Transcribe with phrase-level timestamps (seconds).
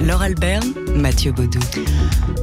[0.00, 1.58] Laure Alberne, Mathieu Baudou.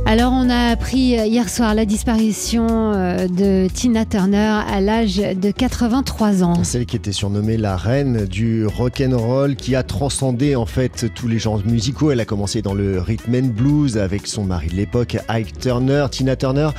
[0.05, 5.51] Alors, on a appris hier soir la disparition euh, de Tina Turner à l'âge de
[5.51, 6.63] 83 ans.
[6.63, 11.13] Celle qui était surnommée la reine du rock and roll, qui a transcendé en fait
[11.15, 12.11] tous les genres musicaux.
[12.11, 16.07] Elle a commencé dans le rhythm and blues avec son mari de l'époque, Ike Turner.
[16.11, 16.69] Tina Turner,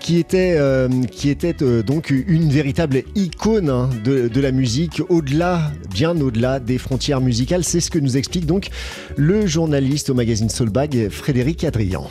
[0.00, 5.02] qui était, euh, qui était euh, donc une véritable icône hein, de, de la musique,
[5.08, 7.64] au-delà, bien au-delà des frontières musicales.
[7.64, 8.68] C'est ce que nous explique donc
[9.16, 12.04] le journaliste au magazine Soulbag, Frédéric Adrian.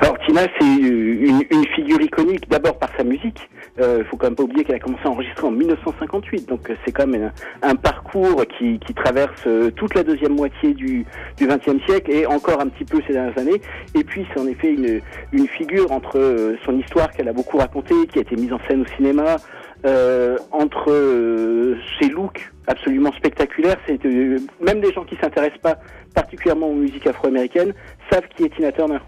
[0.00, 1.42] Alors Tina, c'est une,
[1.74, 3.48] figure iconique d'abord par sa musique.
[3.76, 6.70] Il euh, faut quand même pas oublier qu'elle a commencé à enregistrer en 1958, donc
[6.70, 7.32] euh, c'est quand même
[7.62, 11.04] un, parcours qui, traverse euh, toute la deuxième moitié du,
[11.36, 13.60] du XXe siècle et encore un petit peu ces dernières années.
[13.94, 15.00] Et puis c'est en effet une,
[15.32, 18.82] une figure entre son histoire qu'elle a beaucoup racontée, qui a été mise en scène
[18.82, 19.38] au cinéma,
[19.84, 23.78] euh, entre euh, ses looks absolument spectaculaires.
[23.86, 25.78] C'est euh, même des gens qui s'intéressent pas
[26.14, 27.74] particulièrement aux musiques afro-américaines
[28.10, 28.98] savent qui est Tina Turner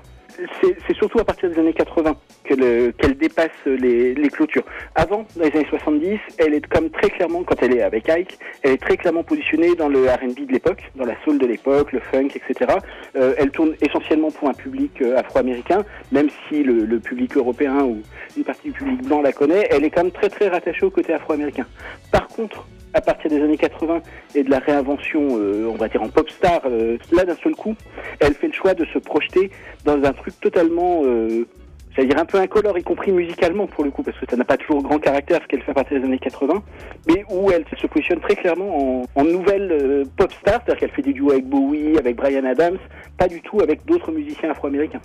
[0.61, 4.65] c'est surtout à partir des années 80 qu'elle qu dépasse les, les, clôtures.
[4.95, 8.39] Avant, dans les années 70, elle est comme très clairement, quand elle est avec Ike,
[8.63, 11.93] elle est très clairement positionnée dans le R&B de l'époque, dans la soul de l'époque,
[11.93, 12.73] le funk, etc.
[13.17, 17.83] Euh, elle tourne essentiellement pour un public euh, afro-américain, même si le, le, public européen
[17.83, 18.03] ou
[18.37, 20.91] une partie du public blanc la connaît, elle est quand même très très rattachée au
[20.91, 21.67] côté afro-américain.
[22.11, 24.01] Par contre, à partir des années 80
[24.35, 27.55] et de la réinvention, euh, on va dire en pop star, euh, là d'un seul
[27.55, 27.75] coup,
[28.21, 29.51] elle fait le choix de se projeter
[29.85, 31.47] dans un truc totalement, euh,
[31.95, 34.57] c'est-à-dire un peu incolore, y compris musicalement pour le coup, parce que ça n'a pas
[34.57, 36.63] toujours grand caractère ce qu'elle fait à partir des années 80,
[37.09, 41.03] mais où elle se positionne très clairement en, nouvelle euh, pop star, c'est-à-dire qu'elle fait
[41.03, 42.79] des duos avec Bowie, avec Brian Adams,
[43.17, 45.01] pas du tout avec d'autres musiciens afro-américains.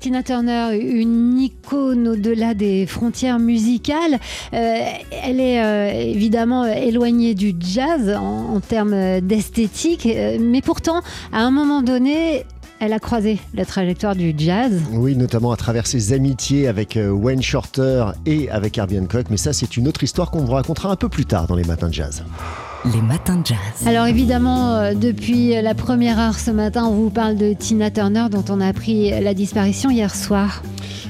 [0.00, 4.18] Tina Turner, une icône au-delà des frontières musicales.
[4.52, 4.76] Euh,
[5.24, 10.06] elle est euh, évidemment éloignée du jazz en, termes d'esthétique,
[10.40, 11.00] mais pourtant,
[11.32, 12.44] à un moment donné,
[12.80, 14.72] elle a croisé la trajectoire du jazz.
[14.92, 19.26] Oui, notamment à travers ses amitiés avec euh, Wayne Shorter et avec Herbie Hancock.
[19.30, 21.64] Mais ça, c'est une autre histoire qu'on vous racontera un peu plus tard dans les
[21.64, 22.24] matins de jazz.
[22.84, 23.86] Les matins de jazz.
[23.86, 28.26] Alors évidemment, euh, depuis la première heure ce matin, on vous parle de Tina Turner
[28.30, 30.62] dont on a appris la disparition hier soir.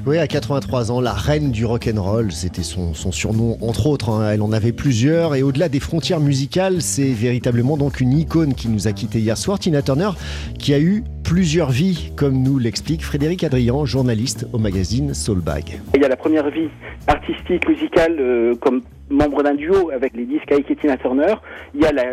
[0.07, 3.87] Oui, à 83 ans, la reine du rock and roll, c'était son, son, surnom entre
[3.87, 4.09] autres.
[4.09, 4.31] Hein.
[4.33, 8.69] Elle en avait plusieurs et au-delà des frontières musicales, c'est véritablement donc une icône qui
[8.69, 9.59] nous a quitté hier soir.
[9.59, 10.11] Tina Turner,
[10.59, 15.81] qui a eu plusieurs vies, comme nous l'explique Frédéric Adrian, journaliste au magazine Soulbag.
[15.95, 16.71] Il y a la première vie
[17.07, 18.81] artistique, musicale, euh, comme
[19.11, 21.35] membre d'un duo avec les disques et Tina Turner.
[21.75, 22.05] Il y a la,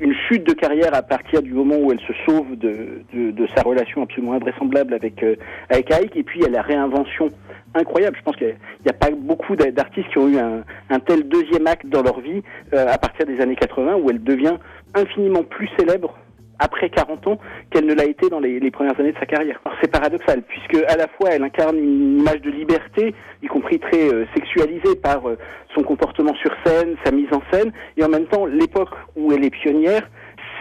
[0.00, 3.46] une chute de carrière à partir du moment où elle se sauve de, de, de
[3.54, 5.36] sa relation absolument invraisemblable avec, euh,
[5.70, 6.16] avec Ike.
[6.16, 7.28] Et puis il y a la réinvention
[7.74, 8.16] incroyable.
[8.18, 11.66] Je pense qu'il n'y a pas beaucoup d'artistes qui ont eu un, un, tel deuxième
[11.66, 14.56] acte dans leur vie euh, à partir des années 80 où elle devient
[14.94, 16.16] infiniment plus célèbre
[16.58, 17.38] après 40 ans
[17.70, 19.60] qu'elle ne l'a été dans les, les, premières années de sa carrière.
[19.80, 24.12] C'est paradoxal puisque à la fois elle incarne une image de liberté, y compris très
[24.12, 25.36] euh, sexualisée par euh,
[25.74, 29.44] son comportement sur scène, sa mise en scène, et en même temps l'époque où elle
[29.44, 30.08] est pionnière,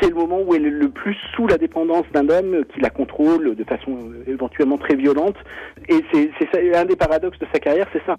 [0.02, 2.90] c'est le moment où elle est le plus sous la dépendance d'un homme qui la
[2.90, 5.36] contrôle de façon éventuellement très violente.
[5.88, 8.18] Et c'est un des paradoxes de sa carrière, c'est ça.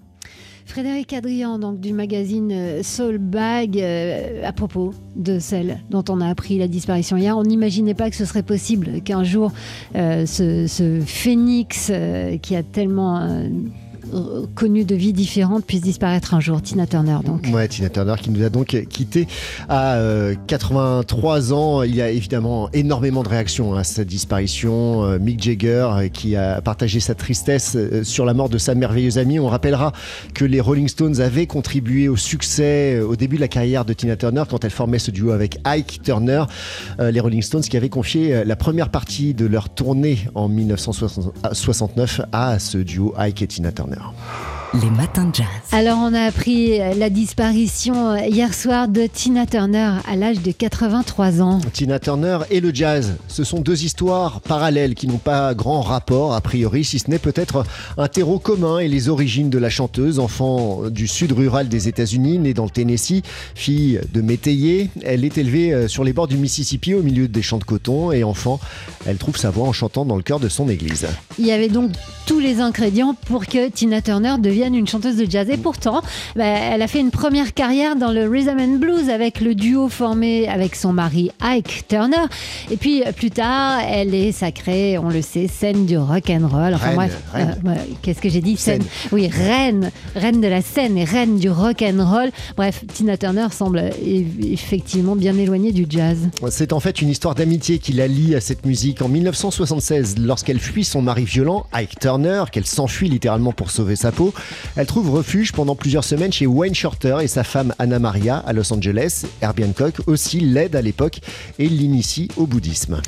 [0.65, 6.27] Frédéric Adrian, donc du magazine Soul Bag, euh, à propos de celle dont on a
[6.27, 9.51] appris la disparition hier, on n'imaginait pas que ce serait possible qu'un jour
[9.95, 13.47] euh, ce, phénix euh, qui a tellement
[14.53, 16.61] connu de vies différentes puisse disparaître un jour.
[16.61, 17.45] Tina Turner, donc.
[17.53, 19.27] Ouais, Tina Turner qui nous a donc quitté
[19.69, 21.83] à euh, 83 ans.
[21.83, 25.05] Il y a évidemment énormément de réactions à sa disparition.
[25.05, 28.75] Euh, Mick Jagger euh, qui a partagé sa tristesse euh, sur la mort de sa
[28.75, 29.39] merveilleuse amie.
[29.39, 29.91] On rappellera
[30.33, 34.15] que les Rolling Stones avaient contribué au succès au début de la carrière de Tina
[34.15, 36.43] Turner quand elle formait ce duo avec Ike Turner.
[36.99, 42.59] les Rolling Stones qui avaient confié la première partie de leur tournée en 1969 à
[42.59, 43.94] ce duo Ike et Tina Turner.
[43.95, 44.54] now.
[44.81, 45.45] Les matins de jazz.
[45.71, 51.41] Alors on a appris la disparition hier soir de Tina Turner à l'âge de 83
[51.41, 51.61] ans.
[51.71, 56.33] Tina Turner et le jazz, ce sont deux histoires parallèles qui n'ont pas grand rapport
[56.33, 57.63] a priori, si ce n'est peut-être
[57.97, 62.37] un terreau commun et les origines de la chanteuse, enfant du sud rural des États-Unis,
[62.39, 63.21] née dans le Tennessee,
[63.53, 64.89] fille de métayer.
[65.03, 68.23] Elle est élevée sur les bords du Mississippi au milieu des champs de coton et
[68.23, 68.59] enfant,
[69.05, 71.07] elle trouve sa voix en chantant dans le cœur de son église.
[71.39, 71.91] Il y avait donc
[72.25, 75.49] tous les ingrédients pour que Tina Turner devienne une chanteuse de jazz.
[75.49, 76.01] Et pourtant,
[76.35, 79.89] bah, elle a fait une première carrière dans le rhythm and blues avec le duo
[79.89, 82.25] formé avec son mari Ike Turner.
[82.71, 86.73] Et puis plus tard, elle est sacrée, on le sait, scène du rock and roll.
[86.73, 87.61] Enfin Reine, bref, reine.
[87.67, 88.57] euh, qu'est-ce que j'ai dit?
[88.57, 88.83] Scène.
[89.11, 92.31] Oui, reine, reine de la scène et reine du rock and roll.
[92.57, 93.91] Bref, Tina Turner semble
[94.41, 96.17] effectivement bien éloignée du jazz.
[96.49, 99.01] C'est en fait une histoire d'amitié qui la lie à cette musique.
[99.01, 104.11] En 1976, lorsqu'elle fuit son mari violent, Ike Turner, qu'elle s'enfuit littéralement pour sauver sa
[104.11, 104.33] peau,
[104.75, 108.53] elle trouve refuge pendant plusieurs semaines chez Wayne Shorter et sa femme Anna Maria à
[108.53, 109.25] Los Angeles.
[109.41, 111.19] Herbie Hancock aussi l'aide à l'époque
[111.59, 113.01] et l'initie au bouddhisme.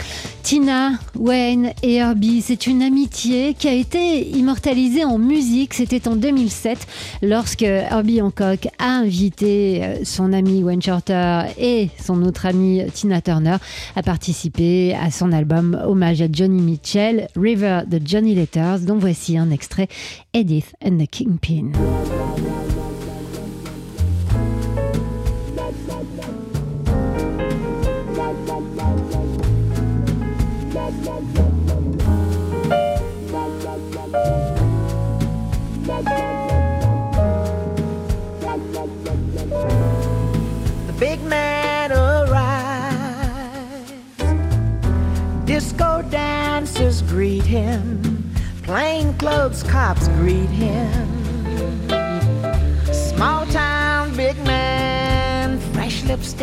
[0.44, 5.74] Tina, Wayne et Herbie, c'est une amitié qui a été immortalisée en musique.
[5.74, 6.88] C'était en 2007
[7.22, 13.22] lorsque Herbie Hancock a invité euh, son ami Wayne Shorter et son autre amie Tina
[13.22, 13.58] Turner
[13.96, 19.38] à participer à son album hommage à Johnny Mitchell, River the Johnny Letters, dont voici
[19.38, 19.88] un extrait
[20.34, 21.08] Edith and the
[21.42, 22.57] Kingpin.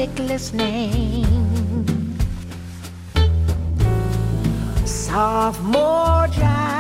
[0.05, 1.25] Lipstick listening.
[4.85, 6.77] Sophomore jive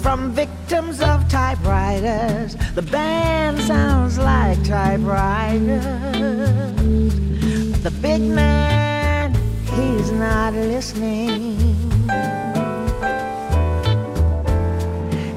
[0.00, 2.56] from victims of typewriters.
[2.74, 5.84] The band sounds like typewriters.
[7.82, 9.34] The big man,
[9.66, 11.58] he's not listening.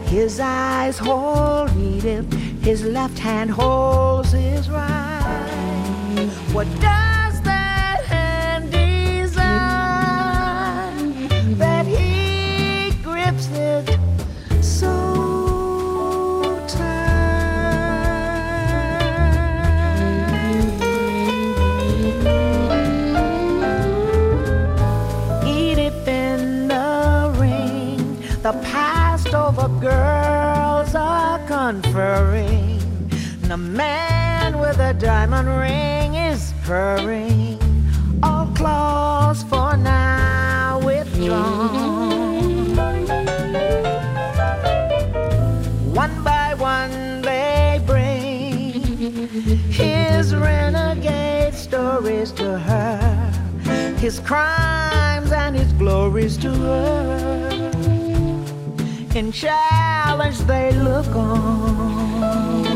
[0.06, 2.28] His eyes hold Edith,
[2.62, 6.30] his left hand holds his right.
[6.54, 7.11] What does
[33.52, 37.60] The man with a diamond ring is purring.
[38.24, 42.78] All claws for now withdrawn.
[45.94, 48.72] One by one they bring
[49.70, 53.34] his renegade stories to her,
[53.98, 57.50] his crimes and his glories to her.
[59.14, 62.71] In challenge they look on.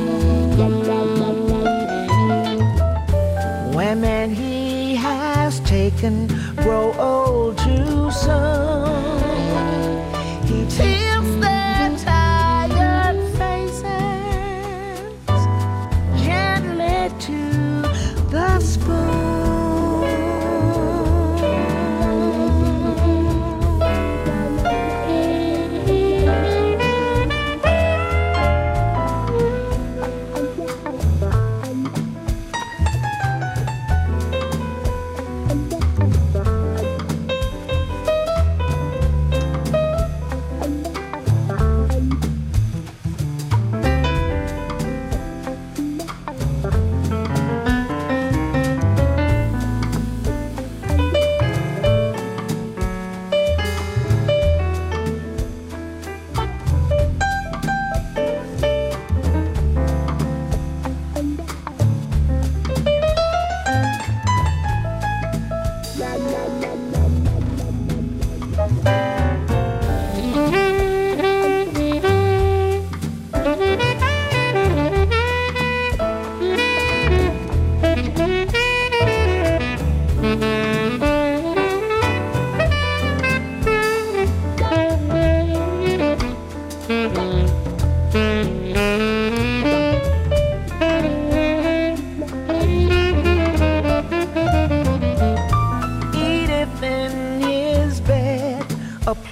[3.75, 8.64] Women he has taken grow old too soon.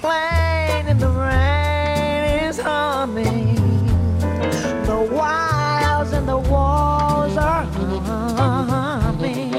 [0.00, 3.56] Plane in the rain is humming.
[4.86, 9.52] The wilds and the walls are humming.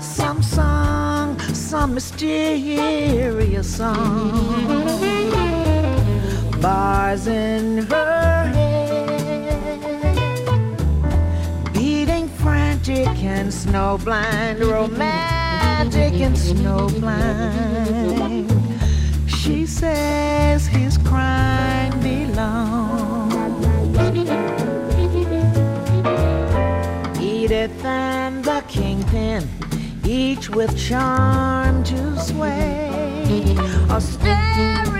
[0.00, 4.90] Some song, some mysterious song.
[6.60, 9.90] bars in her head,
[11.72, 17.80] beating frantic and snowblind, romantic and snowblind.
[19.42, 23.34] She says his crime belongs.
[27.18, 29.48] Edith and the kingpin,
[30.04, 33.56] each with charm to sway,
[33.88, 34.99] are staring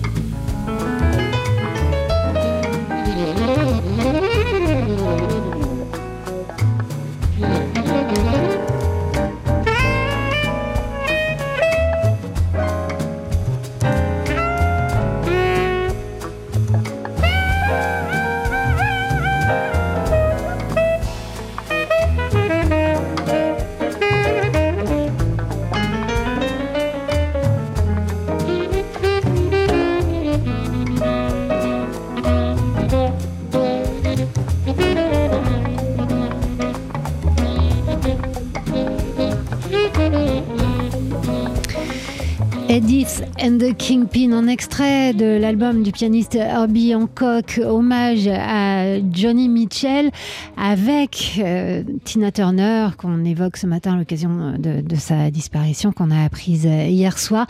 [42.71, 49.49] Edith and the Kingpin, en extrait de l'album du pianiste Herbie Hancock, hommage à Johnny
[49.49, 50.09] Mitchell,
[50.55, 56.23] avec euh, Tina Turner, qu'on évoque ce matin à l'occasion de, sa disparition, qu'on a
[56.23, 57.45] apprise hier soir.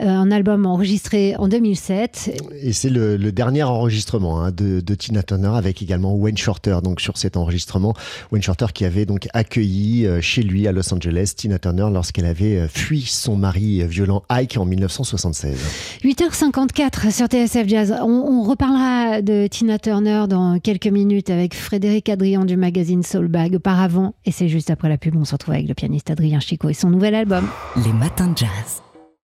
[0.00, 2.42] Euh, un album enregistré en 2007.
[2.62, 6.78] Et c'est le, dernier enregistrement hein, de, de Tina Turner avec également Wayne Shorter.
[6.82, 7.92] Donc sur cet enregistrement,
[8.30, 12.24] Wayne Shorter qui avait donc accueilli euh, chez lui à Los Angeles Tina Turner lorsqu'elle
[12.24, 16.00] avait fui son mari violent Ike en 1976.
[16.04, 17.94] 8h54 sur TSF Jazz.
[18.00, 23.56] On, on reparlera de Tina Turner dans quelques minutes avec Frédéric Adrien du magazine Soulbag.
[23.56, 26.68] Auparavant, et c'est juste après la pub, on se retrouve avec le pianiste Adrien Chico
[26.68, 27.48] et son nouvel album.
[27.84, 28.82] Les matins de jazz.